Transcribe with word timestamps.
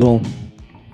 Bom, 0.00 0.18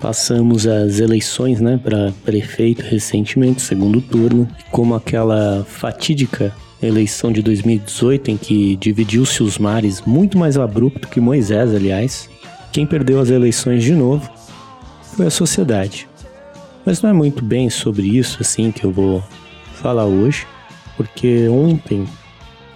passamos 0.01 0.67
as 0.67 0.99
eleições, 0.99 1.61
né, 1.61 1.79
para 1.81 2.11
prefeito 2.25 2.81
recentemente, 2.81 3.61
segundo 3.61 4.01
turno, 4.01 4.45
como 4.69 4.93
aquela 4.95 5.65
fatídica 5.65 6.53
eleição 6.83 7.31
de 7.31 7.41
2018 7.41 8.31
em 8.31 8.35
que 8.35 8.75
dividiu-se 8.75 9.41
os 9.41 9.57
mares 9.57 10.01
muito 10.05 10.37
mais 10.37 10.57
abrupto 10.57 11.07
que 11.07 11.21
Moisés, 11.21 11.73
aliás. 11.73 12.29
Quem 12.73 12.85
perdeu 12.85 13.21
as 13.21 13.29
eleições 13.29 13.81
de 13.81 13.93
novo 13.93 14.29
foi 15.15 15.27
a 15.27 15.31
sociedade. 15.31 16.05
Mas 16.85 17.01
não 17.01 17.09
é 17.09 17.13
muito 17.13 17.41
bem 17.45 17.69
sobre 17.69 18.05
isso 18.05 18.39
assim 18.41 18.73
que 18.73 18.83
eu 18.83 18.91
vou 18.91 19.23
falar 19.75 20.05
hoje, 20.05 20.45
porque 20.97 21.47
ontem 21.47 22.05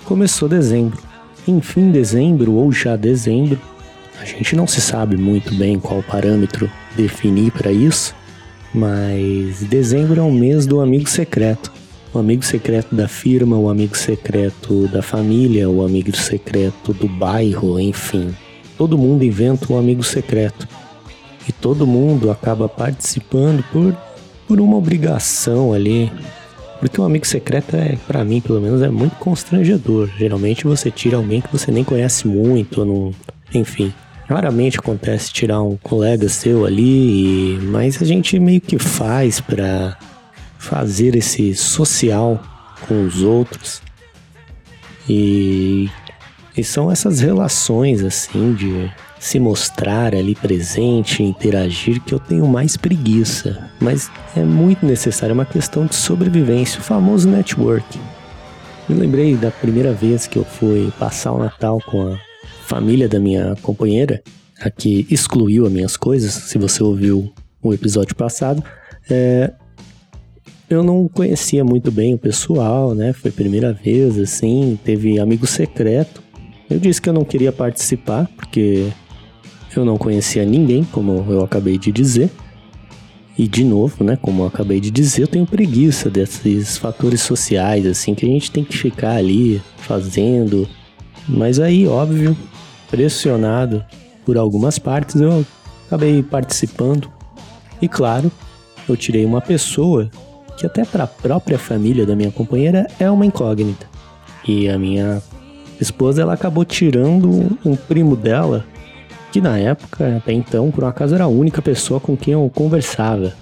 começou 0.06 0.48
dezembro. 0.48 0.98
Enfim, 1.46 1.92
dezembro 1.92 2.54
ou 2.54 2.72
já 2.72 2.96
dezembro, 2.96 3.60
a 4.22 4.26
gente 4.26 4.56
não 4.56 4.68
se 4.68 4.80
sabe 4.80 5.18
muito 5.18 5.54
bem 5.56 5.80
qual 5.80 6.04
parâmetro 6.04 6.70
definir 6.96 7.52
para 7.52 7.72
isso, 7.72 8.16
mas 8.74 9.62
dezembro 9.64 10.20
é 10.20 10.24
o 10.24 10.32
mês 10.32 10.68
do 10.68 10.80
amigo 10.80 11.10
secreto. 11.10 11.72
O 12.14 12.20
amigo 12.20 12.44
secreto 12.46 12.94
da 12.94 13.08
firma, 13.08 13.58
o 13.58 13.70
amigo 13.70 13.98
secreto 13.98 14.88
da 14.90 15.02
família, 15.02 15.70
o 15.70 15.84
amigo 15.84 16.16
secreto 16.16 16.94
do 16.94 17.08
bairro, 17.08 17.80
enfim. 17.80 18.36
Todo 18.78 18.98
mundo 18.98 19.24
inventa 19.24 19.74
um 19.74 19.78
amigo 19.78 20.04
secreto. 20.04 20.68
E 21.48 21.52
todo 21.52 21.88
mundo 21.88 22.30
acaba 22.30 22.70
participando 22.70 23.64
por, 23.72 23.96
por 24.48 24.60
uma 24.60 24.78
obrigação 24.78 25.74
ali. 25.74 26.12
Porque 26.80 27.00
um 27.00 27.06
amigo 27.06 27.26
secreto 27.26 27.76
é, 27.76 27.98
para 28.08 28.24
mim, 28.26 28.42
pelo 28.42 28.62
menos, 28.62 28.82
é 28.82 28.90
muito 28.90 29.16
constrangedor. 29.16 30.10
Geralmente 30.18 30.66
você 30.66 30.92
tira 30.92 31.18
alguém 31.18 31.42
que 31.42 31.52
você 31.52 31.72
nem 31.72 31.84
conhece 31.84 32.28
muito, 32.28 32.86
não, 32.86 33.12
enfim. 33.54 33.94
Raramente 34.32 34.80
acontece 34.80 35.34
tirar 35.34 35.62
um 35.62 35.76
colega 35.76 36.30
seu 36.30 36.66
ali, 36.66 37.60
mas 37.64 38.02
a 38.02 38.06
gente 38.06 38.40
meio 38.40 38.62
que 38.62 38.80
faz 38.80 39.42
para 39.42 39.98
fazer 40.58 41.18
esse 41.18 41.54
social 41.54 42.42
com 42.88 43.06
os 43.06 43.24
outros. 43.24 43.82
E, 45.10 45.90
e 46.56 46.64
são 46.64 46.90
essas 46.90 47.20
relações 47.20 48.02
assim 48.06 48.54
de 48.54 48.90
se 49.20 49.38
mostrar 49.38 50.16
ali 50.16 50.34
presente, 50.34 51.22
interagir, 51.22 52.00
que 52.00 52.14
eu 52.14 52.20
tenho 52.20 52.48
mais 52.48 52.78
preguiça. 52.78 53.70
Mas 53.82 54.10
é 54.34 54.44
muito 54.44 54.86
necessário, 54.86 55.34
é 55.34 55.36
uma 55.36 55.46
questão 55.46 55.86
de 55.86 55.94
sobrevivência, 55.94 56.80
o 56.80 56.84
famoso 56.84 57.28
network. 57.28 58.00
Me 58.88 58.96
lembrei 58.96 59.36
da 59.36 59.52
primeira 59.52 59.92
vez 59.92 60.26
que 60.26 60.40
eu 60.40 60.46
fui 60.46 60.90
passar 60.98 61.34
o 61.34 61.38
Natal 61.38 61.82
com 61.86 62.14
a 62.14 62.31
família 62.72 63.10
da 63.10 63.20
minha 63.20 63.54
companheira, 63.62 64.24
a 64.62 64.70
que 64.70 65.06
excluiu 65.10 65.66
as 65.66 65.72
minhas 65.74 65.98
coisas, 65.98 66.32
se 66.32 66.58
você 66.58 66.82
ouviu 66.82 67.30
o 67.62 67.74
episódio 67.74 68.16
passado, 68.16 68.64
é, 69.10 69.52
eu 70.70 70.82
não 70.82 71.06
conhecia 71.10 71.66
muito 71.66 71.92
bem 71.92 72.14
o 72.14 72.18
pessoal, 72.18 72.96
né? 72.96 73.12
Foi 73.12 73.30
a 73.30 73.34
primeira 73.34 73.74
vez, 73.74 74.18
assim, 74.18 74.80
teve 74.86 75.20
amigo 75.20 75.46
secreto. 75.46 76.24
Eu 76.70 76.80
disse 76.80 77.02
que 77.02 77.10
eu 77.10 77.14
não 77.14 77.26
queria 77.26 77.52
participar, 77.52 78.30
porque 78.38 78.88
eu 79.76 79.84
não 79.84 79.98
conhecia 79.98 80.46
ninguém, 80.46 80.86
como 80.86 81.26
eu 81.30 81.44
acabei 81.44 81.78
de 81.78 81.92
dizer. 81.92 82.30
E 83.38 83.50
de 83.50 83.66
novo, 83.66 84.02
né, 84.02 84.16
como 84.16 84.44
eu 84.44 84.48
acabei 84.48 84.80
de 84.80 84.90
dizer, 84.90 85.24
eu 85.24 85.28
tenho 85.28 85.46
preguiça 85.46 86.10
desses 86.10 86.78
fatores 86.78 87.20
sociais, 87.20 87.86
assim, 87.86 88.16
que 88.16 88.26
a 88.26 88.30
gente 88.30 88.50
tem 88.50 88.64
que 88.64 88.78
ficar 88.78 89.18
ali 89.18 89.62
fazendo. 89.76 90.70
Mas 91.28 91.60
aí, 91.60 91.86
óbvio, 91.86 92.36
pressionado 92.92 93.84
por 94.26 94.38
algumas 94.38 94.78
partes, 94.78 95.20
eu 95.20 95.44
acabei 95.88 96.22
participando. 96.22 97.10
E 97.82 97.88
claro, 97.88 98.32
eu 98.88 98.96
tirei 98.96 99.26
uma 99.26 99.42
pessoa 99.42 100.12
que 100.58 100.66
até 100.66 100.86
para 100.86 101.06
a 101.06 101.08
própria 101.08 101.58
família 101.58 102.06
da 102.06 102.16
minha 102.16 102.32
companheira 102.32 102.86
é 103.00 103.10
uma 103.10 103.26
incógnita. 103.26 103.88
E 104.48 104.70
a 104.70 104.78
minha 104.78 105.22
esposa 105.80 106.22
ela 106.22 106.34
acabou 106.34 106.64
tirando 106.64 107.58
um 107.66 107.76
primo 107.76 108.16
dela, 108.16 108.66
que 109.32 109.42
na 109.42 109.58
época, 109.58 110.18
até 110.18 110.34
então, 110.34 110.70
por 110.70 110.84
um 110.84 110.88
acaso 110.88 111.16
era 111.16 111.24
a 111.24 111.28
única 111.28 111.62
pessoa 111.62 112.00
com 112.00 112.16
quem 112.16 112.34
eu 112.34 112.52
conversava. 112.54 113.34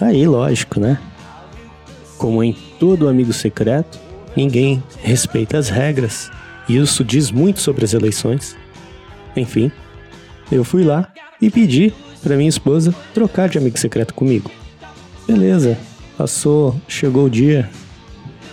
Aí, 0.00 0.26
lógico, 0.26 0.78
né? 0.78 0.98
Como 2.16 2.42
em 2.42 2.56
todo 2.78 3.08
amigo 3.08 3.32
secreto, 3.32 3.98
ninguém 4.36 4.82
respeita 5.02 5.58
as 5.58 5.68
regras. 5.68 6.30
E 6.68 6.76
isso 6.76 7.04
diz 7.04 7.30
muito 7.30 7.60
sobre 7.60 7.84
as 7.84 7.92
eleições. 7.94 8.56
Enfim, 9.38 9.70
eu 10.50 10.64
fui 10.64 10.84
lá 10.84 11.12
e 11.40 11.50
pedi 11.50 11.92
para 12.22 12.36
minha 12.36 12.48
esposa 12.48 12.94
trocar 13.14 13.48
de 13.48 13.58
amigo 13.58 13.78
secreto 13.78 14.14
comigo. 14.14 14.50
Beleza, 15.26 15.78
passou, 16.16 16.74
chegou 16.88 17.26
o 17.26 17.30
dia, 17.30 17.68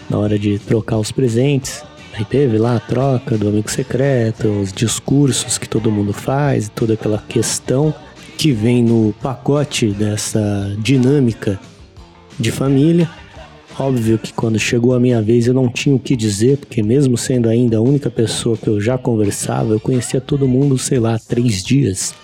na 0.09 0.17
hora 0.17 0.37
de 0.37 0.59
trocar 0.59 0.97
os 0.97 1.11
presentes. 1.11 1.83
Aí 2.13 2.23
teve 2.23 2.57
lá 2.57 2.77
a 2.77 2.79
troca 2.79 3.37
do 3.37 3.49
amigo 3.49 3.69
secreto, 3.69 4.47
os 4.47 4.71
discursos 4.71 5.57
que 5.57 5.67
todo 5.67 5.91
mundo 5.91 6.13
faz, 6.13 6.69
toda 6.73 6.93
aquela 6.93 7.17
questão 7.27 7.93
que 8.37 8.51
vem 8.51 8.83
no 8.83 9.13
pacote 9.21 9.87
dessa 9.87 10.75
dinâmica 10.79 11.59
de 12.39 12.51
família. 12.51 13.09
Óbvio 13.77 14.17
que 14.17 14.31
quando 14.31 14.57
chegou 14.57 14.93
a 14.93 14.99
minha 14.99 15.21
vez 15.21 15.47
eu 15.47 15.53
não 15.53 15.67
tinha 15.67 15.93
o 15.93 15.99
que 15.99 16.15
dizer, 16.15 16.57
porque 16.57 16.81
mesmo 16.81 17.17
sendo 17.17 17.49
ainda 17.49 17.77
a 17.77 17.81
única 17.81 18.09
pessoa 18.09 18.55
que 18.55 18.69
eu 18.69 18.79
já 18.79 18.97
conversava, 18.97 19.73
eu 19.73 19.79
conhecia 19.81 20.21
todo 20.21 20.47
mundo, 20.47 20.77
sei 20.77 20.97
lá, 20.97 21.19
três 21.19 21.61
dias. 21.61 22.15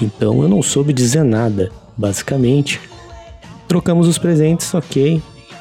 Então 0.00 0.42
eu 0.42 0.48
não 0.48 0.62
soube 0.62 0.94
dizer 0.94 1.22
nada, 1.22 1.70
basicamente. 1.94 2.80
Trocamos 3.68 4.08
os 4.08 4.16
presentes, 4.16 4.72
ok. 4.72 5.20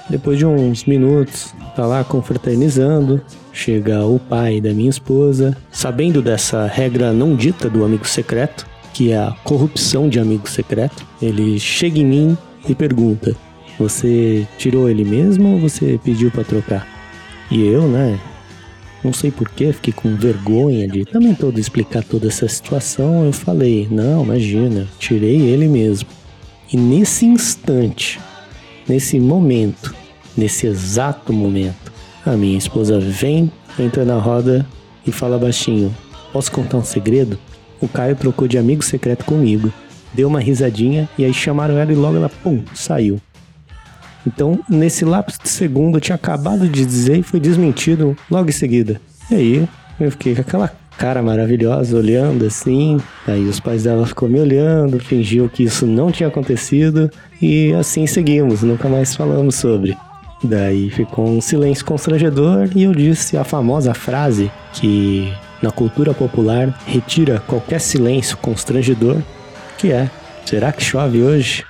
Depois 0.10 0.38
de 0.38 0.46
uns 0.46 0.86
minutos, 0.86 1.54
tá 1.76 1.86
lá 1.86 2.04
confraternizando. 2.06 3.22
Chega 3.52 4.06
o 4.06 4.20
pai 4.20 4.62
da 4.62 4.74
minha 4.74 4.90
esposa, 4.90 5.58
sabendo 5.72 6.22
dessa 6.22 6.68
regra 6.68 7.12
não 7.12 7.36
dita 7.36 7.70
do 7.70 7.84
amigo 7.84 8.08
secreto, 8.08 8.66
que 8.94 9.12
é 9.12 9.18
a 9.18 9.36
corrupção 9.44 10.08
de 10.08 10.20
amigo 10.20 10.50
secreto. 10.50 11.06
Ele 11.22 11.60
chega 11.60 12.00
em 12.00 12.06
mim 12.06 12.38
e 12.68 12.74
pergunta: 12.74 13.36
você 13.78 14.48
tirou 14.58 14.90
ele 14.90 15.04
mesmo 15.04 15.54
ou 15.54 15.60
você 15.60 16.00
pediu 16.04 16.30
para 16.32 16.44
trocar? 16.44 16.88
E 17.50 17.66
eu, 17.66 17.88
né? 17.88 18.20
Não 19.04 19.12
sei 19.12 19.32
porquê, 19.32 19.74
fiquei 19.74 19.92
com 19.92 20.16
vergonha 20.16 20.88
de 20.88 21.04
também 21.04 21.36
todo 21.36 21.60
explicar 21.60 22.04
toda 22.04 22.28
essa 22.28 22.48
situação. 22.48 23.26
Eu 23.26 23.34
falei: 23.34 23.88
Não, 23.92 24.24
imagina, 24.24 24.88
tirei 24.98 25.42
ele 25.42 25.68
mesmo. 25.68 26.08
E 26.72 26.78
nesse 26.78 27.26
instante, 27.26 28.20
nesse 28.88 29.20
momento, 29.20 29.94
nesse 30.38 30.68
exato 30.68 31.34
momento, 31.34 31.92
a 32.26 32.32
minha 32.32 32.58
esposa 32.58 33.00
vem, 33.00 33.52
entra 33.78 34.06
na 34.06 34.18
roda 34.18 34.66
e 35.06 35.12
fala 35.12 35.38
baixinho: 35.38 35.94
Posso 36.32 36.52
contar 36.52 36.78
um 36.78 36.84
segredo? 36.84 37.38
O 37.82 37.88
Caio 37.88 38.16
trocou 38.16 38.48
de 38.48 38.58
amigo 38.58 38.82
secreto 38.82 39.26
comigo. 39.26 39.72
Deu 40.14 40.30
uma 40.30 40.40
risadinha 40.40 41.10
e 41.18 41.26
aí 41.26 41.34
chamaram 41.34 41.78
ela 41.78 41.92
e 41.92 41.96
logo 41.96 42.16
ela, 42.16 42.30
pum, 42.30 42.64
saiu. 42.74 43.20
Então, 44.26 44.60
nesse 44.70 45.04
lapso 45.04 45.40
de 45.42 45.50
segundo, 45.50 45.98
eu 45.98 46.02
tinha 46.02 46.16
acabado 46.16 46.68
de 46.68 46.86
dizer 46.86 47.18
e 47.18 47.24
foi 47.24 47.40
desmentido 47.40 48.16
logo 48.30 48.50
em 48.50 48.54
seguida. 48.54 49.00
E 49.30 49.36
aí, 49.36 49.70
eu 50.00 50.12
fiquei 50.12 50.36
com 50.36 50.42
aquela 50.42 50.72
cara 50.98 51.22
maravilhosa 51.22 51.98
olhando 51.98 52.46
assim. 52.46 53.00
Aí 53.28 53.44
os 53.46 53.60
pais 53.60 53.84
dela 53.84 54.06
ficou 54.06 54.30
me 54.30 54.40
olhando, 54.40 55.00
fingiu 55.00 55.50
que 55.50 55.64
isso 55.64 55.86
não 55.86 56.12
tinha 56.12 56.30
acontecido 56.30 57.10
e 57.42 57.74
assim 57.74 58.08
seguimos, 58.08 58.62
nunca 58.62 58.88
mais 58.88 59.16
falamos 59.16 59.56
sobre. 59.56 59.98
Daí 60.44 60.90
ficou 60.90 61.26
um 61.26 61.42
silêncio 61.42 61.86
constrangedor 61.86 62.70
e 62.76 62.84
eu 62.84 62.94
disse 62.94 63.38
a 63.38 63.44
famosa 63.44 63.94
frase 63.94 64.52
que 64.74 65.34
na 65.62 65.72
cultura 65.72 66.14
popular 66.14 66.78
retira 66.86 67.42
qualquer 67.48 67.80
silêncio 67.80 68.36
constrangedor, 68.38 69.18
que 69.78 69.92
é: 69.92 70.10
será 70.46 70.72
que 70.72 70.84
chove 70.84 71.22
hoje? 71.22 71.64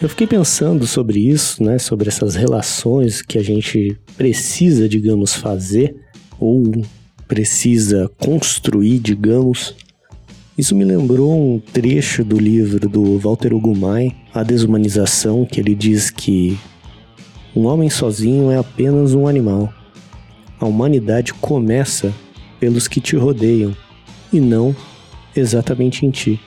Eu 0.00 0.08
fiquei 0.08 0.28
pensando 0.28 0.86
sobre 0.86 1.18
isso, 1.18 1.60
né, 1.60 1.76
sobre 1.76 2.08
essas 2.08 2.36
relações 2.36 3.20
que 3.20 3.36
a 3.36 3.42
gente 3.42 3.98
precisa, 4.16 4.88
digamos, 4.88 5.34
fazer 5.34 5.96
ou 6.38 6.84
precisa 7.26 8.08
construir, 8.16 9.00
digamos. 9.00 9.74
Isso 10.56 10.76
me 10.76 10.84
lembrou 10.84 11.36
um 11.36 11.58
trecho 11.58 12.24
do 12.24 12.38
livro 12.38 12.88
do 12.88 13.18
Walter 13.18 13.52
Ugumai, 13.52 14.14
A 14.32 14.44
Desumanização, 14.44 15.44
que 15.44 15.58
ele 15.58 15.74
diz 15.74 16.10
que 16.10 16.56
um 17.54 17.66
homem 17.66 17.90
sozinho 17.90 18.52
é 18.52 18.56
apenas 18.56 19.14
um 19.14 19.26
animal. 19.26 19.72
A 20.60 20.66
humanidade 20.66 21.34
começa 21.34 22.14
pelos 22.60 22.86
que 22.86 23.00
te 23.00 23.16
rodeiam 23.16 23.76
e 24.32 24.38
não 24.38 24.76
exatamente 25.34 26.06
em 26.06 26.10
ti. 26.12 26.40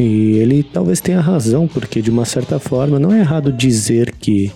E 0.00 0.38
ele 0.38 0.62
talvez 0.62 0.98
tenha 0.98 1.20
razão, 1.20 1.68
porque 1.68 2.00
de 2.00 2.10
uma 2.10 2.24
certa 2.24 2.58
forma 2.58 2.98
não 2.98 3.12
é 3.12 3.18
errado 3.18 3.52
dizer 3.52 4.12
que 4.12 4.50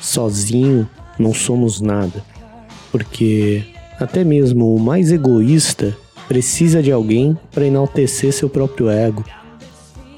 sozinho 0.00 0.88
não 1.18 1.34
somos 1.34 1.80
nada. 1.80 2.22
Porque 2.92 3.64
até 3.98 4.22
mesmo 4.22 4.72
o 4.72 4.78
mais 4.78 5.10
egoísta 5.10 5.96
precisa 6.28 6.80
de 6.80 6.92
alguém 6.92 7.36
para 7.50 7.66
enaltecer 7.66 8.32
seu 8.32 8.48
próprio 8.48 8.88
ego. 8.88 9.24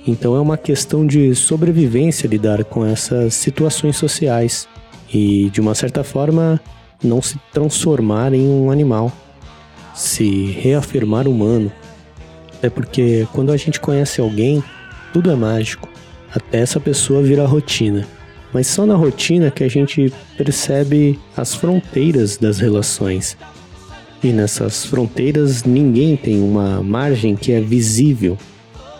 Então 0.06 0.36
é 0.36 0.40
uma 0.40 0.58
questão 0.58 1.06
de 1.06 1.34
sobrevivência 1.34 2.28
lidar 2.28 2.62
com 2.62 2.84
essas 2.84 3.32
situações 3.32 3.96
sociais 3.96 4.68
e, 5.10 5.48
de 5.48 5.62
uma 5.62 5.74
certa 5.74 6.04
forma, 6.04 6.60
não 7.02 7.22
se 7.22 7.38
transformar 7.50 8.34
em 8.34 8.46
um 8.46 8.70
animal, 8.70 9.10
se 9.94 10.50
reafirmar 10.60 11.26
humano. 11.26 11.72
É 12.62 12.68
porque 12.68 13.26
quando 13.32 13.52
a 13.52 13.56
gente 13.56 13.80
conhece 13.80 14.20
alguém, 14.20 14.62
tudo 15.12 15.30
é 15.30 15.34
mágico, 15.34 15.88
até 16.34 16.60
essa 16.60 16.78
pessoa 16.78 17.22
virar 17.22 17.46
rotina. 17.46 18.06
Mas 18.52 18.66
só 18.66 18.84
na 18.84 18.94
rotina 18.94 19.50
que 19.50 19.64
a 19.64 19.68
gente 19.68 20.12
percebe 20.36 21.18
as 21.36 21.54
fronteiras 21.54 22.36
das 22.36 22.58
relações. 22.58 23.36
E 24.22 24.28
nessas 24.28 24.84
fronteiras 24.84 25.64
ninguém 25.64 26.16
tem 26.16 26.42
uma 26.42 26.82
margem 26.82 27.36
que 27.36 27.52
é 27.52 27.60
visível 27.60 28.36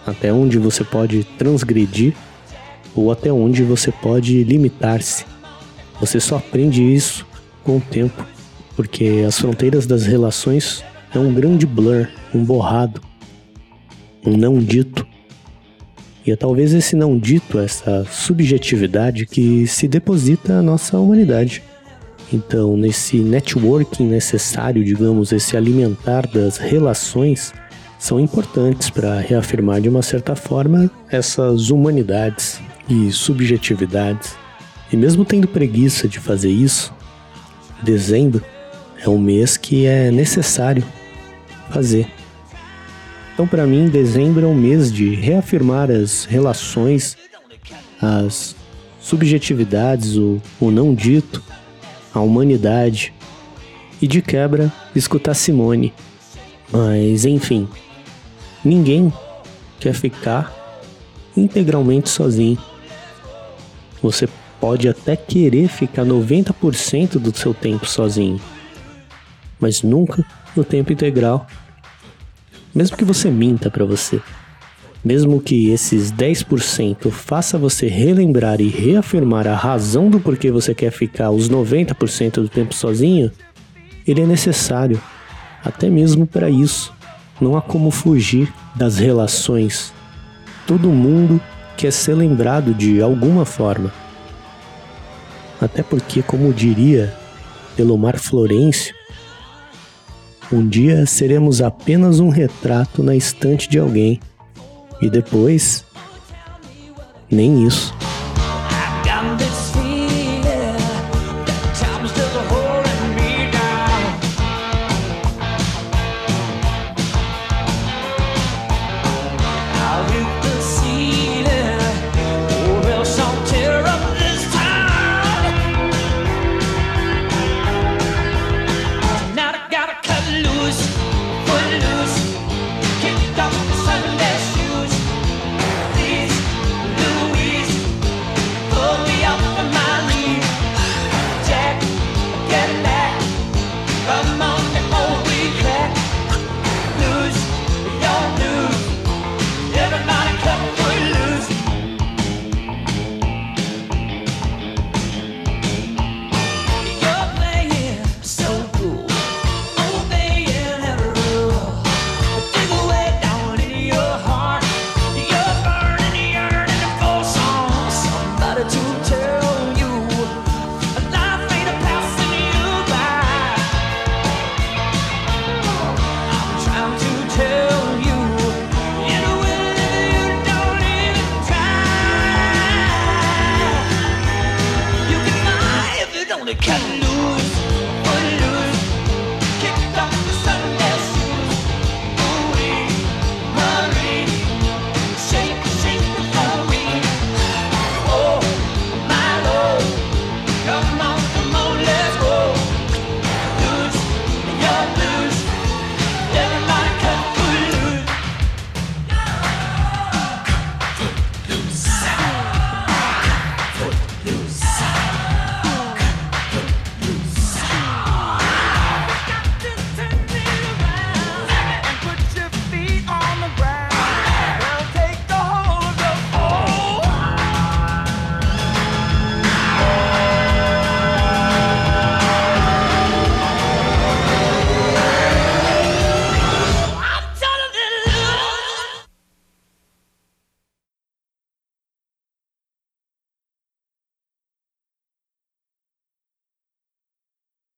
até 0.07 0.33
onde 0.33 0.59
você 0.59 0.83
pode 0.83 1.25
transgredir 1.25 2.15
ou 2.95 3.13
até 3.13 3.31
onde 3.33 3.63
você 3.63 3.93
pode 3.93 4.43
limitar-se. 4.45 5.25
Você 6.01 6.19
só 6.19 6.37
aprende 6.37 6.83
isso 6.83 7.27
com 7.63 7.77
o 7.77 7.81
tempo, 7.81 8.25
porque 8.75 9.23
as 9.27 9.39
fronteiras 9.39 9.87
das 9.87 10.07
relações 10.07 10.83
é 11.15 11.19
um 11.19 11.35
grande 11.35 11.67
blur, 11.67 12.09
um 12.35 12.43
borrado, 12.43 13.01
um 14.25 14.37
não 14.37 14.59
dito. 14.59 15.07
E 16.27 16.31
é 16.31 16.37
talvez 16.37 16.75
esse 16.75 16.95
não 16.95 17.19
dito, 17.19 17.59
essa 17.59 18.05
subjetividade 18.11 19.27
que 19.27 19.67
se 19.67 19.89
deposita 19.89 20.55
na 20.55 20.63
nossa 20.63 20.99
humanidade. 20.99 21.63
Então, 22.33 22.77
nesse 22.77 23.19
networking 23.19 24.07
necessário, 24.07 24.85
digamos, 24.85 25.33
esse 25.33 25.57
alimentar 25.57 26.27
das 26.27 26.59
relações, 26.59 27.53
são 27.99 28.21
importantes 28.21 28.89
para 28.89 29.19
reafirmar 29.21 29.81
de 29.81 29.89
uma 29.89 30.03
certa 30.03 30.35
forma 30.35 30.91
essas 31.11 31.71
humanidades 31.71 32.61
e 32.89 33.11
subjetividades. 33.11 34.35
E 34.93 34.97
mesmo 34.97 35.25
tendo 35.25 35.47
preguiça 35.47 36.09
de 36.09 36.19
fazer 36.19 36.51
isso, 36.51 36.95
dezembro 37.83 38.45
é 38.99 39.09
um 39.09 39.19
mês 39.19 39.57
que 39.57 39.87
é 39.87 40.11
necessário 40.11 40.85
fazer. 41.71 42.20
Então, 43.41 43.49
para 43.49 43.67
mim, 43.67 43.89
dezembro 43.89 44.45
é 44.45 44.47
um 44.47 44.55
mês 44.55 44.93
de 44.93 45.15
reafirmar 45.15 45.91
as 45.91 46.27
relações, 46.27 47.17
as 47.99 48.55
subjetividades, 49.01 50.15
o, 50.19 50.43
o 50.61 50.71
não 50.71 50.95
dito, 50.95 51.43
a 52.13 52.21
humanidade 52.21 53.15
e 53.99 54.07
de 54.07 54.21
quebra 54.21 54.71
escutar 54.95 55.33
Simone. 55.33 55.95
Mas 56.71 57.25
enfim, 57.25 57.67
Ninguém 58.63 59.11
quer 59.79 59.95
ficar 59.95 60.55
integralmente 61.35 62.11
sozinho. 62.11 62.59
Você 64.03 64.29
pode 64.61 64.87
até 64.87 65.17
querer 65.17 65.69
ficar 65.69 66.05
90% 66.05 67.13
do 67.13 67.35
seu 67.35 67.55
tempo 67.55 67.87
sozinho, 67.87 68.39
mas 69.59 69.83
nunca 69.83 70.27
no 70.55 70.63
tempo 70.63 70.93
integral. 70.93 71.47
Mesmo 72.75 72.97
que 72.97 73.05
você 73.05 73.31
minta 73.31 73.71
para 73.71 73.85
você, 73.85 74.21
mesmo 75.05 75.41
que 75.41 75.71
esses 75.71 76.13
10% 76.13 77.11
faça 77.11 77.59
você 77.59 77.89
relembrar 77.89 78.61
e 78.61 78.69
reafirmar 78.69 79.47
a 79.47 79.57
razão 79.57 80.11
do 80.11 80.21
porquê 80.21 80.51
você 80.51 80.75
quer 80.75 80.91
ficar 80.91 81.31
os 81.31 81.49
90% 81.49 82.35
do 82.35 82.49
tempo 82.49 82.75
sozinho, 82.75 83.31
ele 84.07 84.21
é 84.21 84.27
necessário, 84.27 85.01
até 85.65 85.89
mesmo 85.89 86.27
para 86.27 86.51
isso. 86.51 86.93
Não 87.41 87.57
há 87.57 87.63
como 87.63 87.91
fugir 87.91 88.53
das 88.77 88.99
relações. 88.99 89.93
Todo 90.67 90.91
mundo 90.91 91.41
quer 91.77 91.91
ser 91.91 92.15
lembrado 92.15 92.75
de 92.75 93.01
alguma 93.01 93.47
forma. 93.47 93.91
Até 95.61 95.83
porque, 95.83 96.23
como 96.23 96.53
diria 96.53 97.15
Elomar 97.79 98.19
Florencio, 98.19 98.95
um 100.53 100.67
dia 100.67 101.07
seremos 101.07 101.63
apenas 101.63 102.21
um 102.21 102.29
retrato 102.29 103.03
na 103.03 103.15
estante 103.15 103.69
de 103.69 103.79
alguém. 103.79 104.21
E 105.01 105.09
depois, 105.09 105.85
nem 107.31 107.65
isso. 107.67 107.95